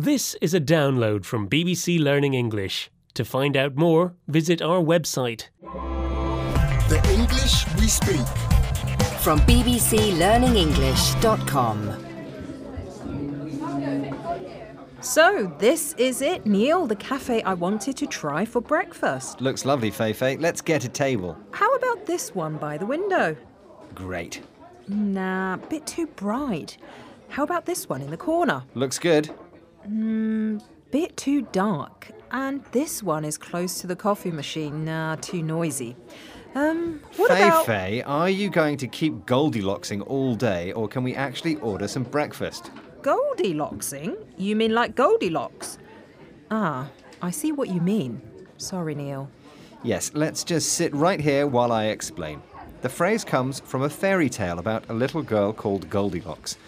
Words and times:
This 0.00 0.32
is 0.40 0.54
a 0.54 0.60
download 0.62 1.26
from 1.26 1.46
BBC 1.46 2.02
Learning 2.02 2.32
English. 2.32 2.90
To 3.12 3.22
find 3.22 3.54
out 3.54 3.76
more, 3.76 4.14
visit 4.28 4.62
our 4.62 4.80
website. 4.80 5.48
The 6.88 7.06
English 7.12 7.66
we 7.76 7.86
speak. 7.86 8.26
From 9.20 9.40
bbclearningenglish.com. 9.40 12.06
So, 15.02 15.54
this 15.58 15.92
is 15.98 16.22
it, 16.22 16.46
Neil, 16.46 16.86
the 16.86 16.96
cafe 16.96 17.42
I 17.42 17.52
wanted 17.52 17.98
to 17.98 18.06
try 18.06 18.46
for 18.46 18.62
breakfast. 18.62 19.42
Looks 19.42 19.66
lovely, 19.66 19.90
Feifei. 19.90 20.40
Let's 20.40 20.62
get 20.62 20.86
a 20.86 20.88
table. 20.88 21.36
How 21.50 21.70
about 21.74 22.06
this 22.06 22.34
one 22.34 22.56
by 22.56 22.78
the 22.78 22.86
window? 22.86 23.36
Great. 23.94 24.40
Nah, 24.88 25.58
bit 25.68 25.86
too 25.86 26.06
bright. 26.06 26.78
How 27.28 27.42
about 27.42 27.66
this 27.66 27.86
one 27.86 28.00
in 28.00 28.10
the 28.10 28.16
corner? 28.16 28.62
Looks 28.74 28.98
good. 28.98 29.28
Bit 30.90 31.16
too 31.16 31.42
dark. 31.52 32.10
And 32.32 32.64
this 32.72 33.02
one 33.02 33.24
is 33.24 33.36
close 33.36 33.80
to 33.80 33.86
the 33.86 33.96
coffee 33.96 34.30
machine. 34.30 34.84
Nah, 34.84 35.16
too 35.16 35.42
noisy. 35.42 35.96
Um, 36.54 37.00
what 37.16 37.30
about... 37.30 37.66
Feifei, 37.66 38.02
are 38.06 38.30
you 38.30 38.50
going 38.50 38.76
to 38.78 38.88
keep 38.88 39.14
Goldilocksing 39.26 40.02
all 40.06 40.34
day, 40.34 40.72
or 40.72 40.88
can 40.88 41.04
we 41.04 41.14
actually 41.14 41.56
order 41.56 41.86
some 41.86 42.02
breakfast? 42.02 42.70
Goldilocksing? 43.02 44.16
You 44.36 44.56
mean 44.56 44.74
like 44.74 44.96
Goldilocks? 44.96 45.78
Ah, 46.50 46.90
I 47.22 47.30
see 47.30 47.52
what 47.52 47.68
you 47.68 47.80
mean. 47.80 48.20
Sorry, 48.56 48.94
Neil. 48.94 49.30
Yes, 49.82 50.10
let's 50.14 50.44
just 50.44 50.72
sit 50.74 50.92
right 50.92 51.20
here 51.20 51.46
while 51.46 51.72
I 51.72 51.86
explain. 51.86 52.42
The 52.82 52.88
phrase 52.88 53.24
comes 53.24 53.60
from 53.60 53.82
a 53.82 53.90
fairy 53.90 54.28
tale 54.28 54.58
about 54.58 54.88
a 54.88 54.94
little 54.94 55.22
girl 55.22 55.52
called 55.52 55.88
Goldilocks. 55.88 56.58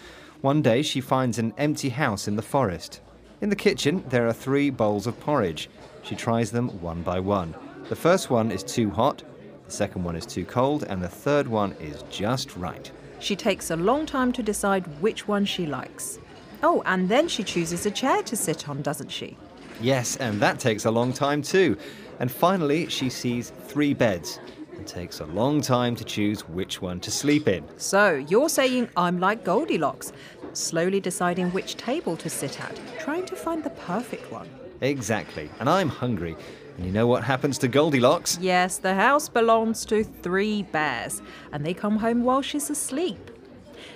One 0.41 0.61
day 0.61 0.81
she 0.81 1.01
finds 1.01 1.39
an 1.39 1.53
empty 1.57 1.89
house 1.89 2.27
in 2.27 2.35
the 2.35 2.41
forest. 2.41 3.01
In 3.43 3.49
the 3.49 3.57
kitchen, 3.57 4.05
there 4.07 4.25
are 4.25 4.31
three 4.31 4.69
bowls 4.69 5.05
of 5.05 5.19
porridge. 5.19 5.69
She 6.01 6.15
tries 6.15 6.49
them 6.49 6.69
one 6.79 7.01
by 7.01 7.19
one. 7.19 7.53
The 7.89 7.95
first 7.95 8.29
one 8.29 8.53
is 8.53 8.63
too 8.63 8.89
hot, 8.89 9.21
the 9.65 9.71
second 9.71 10.05
one 10.05 10.15
is 10.15 10.25
too 10.25 10.45
cold, 10.45 10.85
and 10.87 11.03
the 11.03 11.09
third 11.09 11.49
one 11.49 11.73
is 11.73 12.05
just 12.09 12.55
right. 12.55 12.89
She 13.19 13.35
takes 13.35 13.69
a 13.69 13.75
long 13.75 14.05
time 14.05 14.31
to 14.31 14.41
decide 14.41 14.87
which 15.01 15.27
one 15.27 15.43
she 15.43 15.65
likes. 15.65 16.19
Oh, 16.63 16.83
and 16.85 17.09
then 17.09 17.27
she 17.27 17.43
chooses 17.43 17.85
a 17.85 17.91
chair 17.91 18.23
to 18.23 18.35
sit 18.37 18.69
on, 18.69 18.81
doesn't 18.81 19.11
she? 19.11 19.35
Yes, 19.81 20.15
and 20.15 20.39
that 20.39 20.57
takes 20.57 20.85
a 20.85 20.91
long 20.91 21.11
time 21.11 21.41
too. 21.41 21.77
And 22.21 22.31
finally, 22.31 22.87
she 22.87 23.09
sees 23.09 23.49
three 23.49 23.93
beds 23.93 24.39
and 24.77 24.87
takes 24.87 25.19
a 25.19 25.25
long 25.25 25.59
time 25.59 25.97
to 25.97 26.05
choose 26.05 26.47
which 26.47 26.81
one 26.81 27.01
to 27.01 27.11
sleep 27.11 27.49
in. 27.49 27.65
So, 27.75 28.25
you're 28.25 28.47
saying 28.47 28.87
I'm 28.95 29.19
like 29.19 29.43
Goldilocks, 29.43 30.13
slowly 30.53 30.99
deciding 30.99 31.51
which 31.51 31.75
table 31.75 32.15
to 32.17 32.29
sit 32.29 32.61
at, 32.61 32.79
trying 32.99 33.25
to 33.25 33.35
find 33.35 33.63
the 33.63 33.69
perfect 33.71 34.31
one. 34.31 34.49
Exactly. 34.81 35.49
And 35.59 35.69
I'm 35.69 35.89
hungry. 35.89 36.35
And 36.77 36.85
you 36.85 36.91
know 36.91 37.07
what 37.07 37.23
happens 37.23 37.57
to 37.59 37.67
Goldilocks? 37.67 38.37
Yes, 38.41 38.77
the 38.77 38.95
house 38.95 39.29
belongs 39.29 39.85
to 39.85 40.03
three 40.03 40.63
bears, 40.63 41.21
and 41.51 41.65
they 41.65 41.73
come 41.73 41.97
home 41.97 42.23
while 42.23 42.41
she's 42.41 42.69
asleep. 42.69 43.31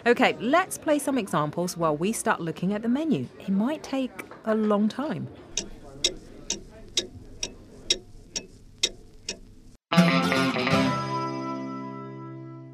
Okay, 0.05 0.37
let's 0.39 0.77
play 0.77 0.99
some 0.99 1.17
examples 1.17 1.75
while 1.75 1.97
we 1.97 2.11
start 2.11 2.39
looking 2.39 2.73
at 2.73 2.81
the 2.81 2.89
menu. 2.89 3.27
It 3.39 3.49
might 3.49 3.83
take 3.83 4.25
a 4.45 4.55
long 4.55 4.87
time. 4.87 5.27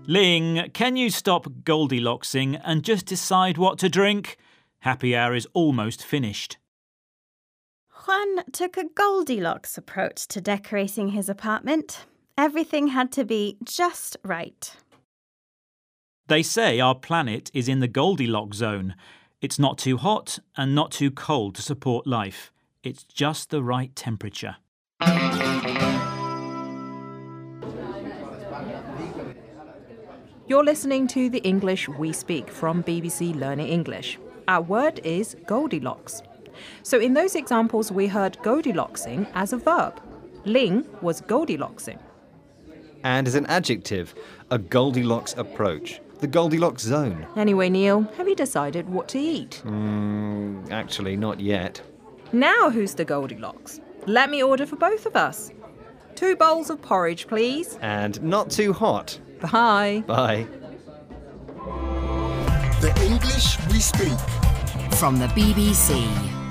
Ling, 0.05 0.69
can 0.73 0.97
you 0.97 1.09
stop 1.09 1.45
Goldilocksing 1.63 2.59
and 2.65 2.83
just 2.83 3.05
decide 3.05 3.57
what 3.57 3.79
to 3.79 3.87
drink? 3.87 4.35
Happy 4.79 5.15
hour 5.15 5.33
is 5.33 5.47
almost 5.53 6.03
finished. 6.03 6.57
Juan 8.05 8.43
took 8.51 8.75
a 8.75 8.83
Goldilocks 8.83 9.77
approach 9.77 10.27
to 10.27 10.41
decorating 10.41 11.09
his 11.09 11.29
apartment. 11.29 12.05
Everything 12.37 12.87
had 12.87 13.13
to 13.13 13.23
be 13.23 13.57
just 13.63 14.17
right. 14.25 14.75
They 16.27 16.43
say 16.43 16.81
our 16.81 16.95
planet 16.95 17.49
is 17.53 17.69
in 17.69 17.79
the 17.79 17.87
Goldilocks 17.87 18.57
zone. 18.57 18.95
It's 19.39 19.57
not 19.57 19.77
too 19.77 19.95
hot 19.95 20.39
and 20.57 20.75
not 20.75 20.91
too 20.91 21.11
cold 21.11 21.55
to 21.55 21.61
support 21.61 22.05
life. 22.05 22.51
It's 22.83 23.05
just 23.05 23.51
the 23.51 23.63
right 23.63 23.95
temperature. 23.95 24.57
You're 30.45 30.65
listening 30.65 31.07
to 31.07 31.29
the 31.29 31.39
English 31.39 31.87
we 31.87 32.11
speak 32.11 32.49
from 32.49 32.83
BBC 32.83 33.33
Learning 33.33 33.67
English. 33.69 34.19
Our 34.49 34.61
word 34.61 34.99
is 35.05 35.37
Goldilocks. 35.47 36.21
So 36.83 36.99
in 36.99 37.13
those 37.13 37.35
examples, 37.35 37.93
we 37.93 38.07
heard 38.07 38.37
Goldilocksing 38.43 39.25
as 39.35 39.53
a 39.53 39.57
verb. 39.57 40.01
Ling 40.43 40.85
was 41.01 41.21
Goldilocksing. 41.21 41.97
And 43.05 43.25
as 43.25 43.35
an 43.35 43.45
adjective, 43.45 44.13
a 44.51 44.57
Goldilocks 44.57 45.33
approach. 45.37 46.01
The 46.19 46.27
Goldilocks 46.27 46.83
zone. 46.83 47.25
Anyway, 47.37 47.69
Neil, 47.69 48.01
have 48.17 48.27
you 48.27 48.35
decided 48.35 48.89
what 48.89 49.07
to 49.09 49.19
eat? 49.19 49.61
Mm, 49.63 50.69
actually, 50.71 51.15
not 51.15 51.39
yet. 51.39 51.81
Now 52.33 52.69
who's 52.69 52.95
the 52.95 53.05
Goldilocks? 53.05 53.79
Let 54.07 54.29
me 54.29 54.43
order 54.43 54.65
for 54.65 54.75
both 54.75 55.05
of 55.05 55.15
us. 55.15 55.51
Two 56.23 56.37
bowls 56.37 56.69
of 56.69 56.81
porridge, 56.81 57.27
please. 57.27 57.77
And 57.81 58.23
not 58.23 58.49
too 58.49 58.71
hot. 58.71 59.19
Bye. 59.41 60.05
Bye. 60.07 60.47
The 62.79 62.97
English 63.03 63.59
we 63.67 63.81
speak. 63.81 64.17
From 64.97 65.19
the 65.19 65.27
BBC. 65.35 66.42